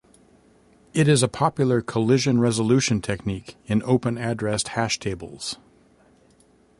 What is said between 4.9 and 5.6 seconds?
tables.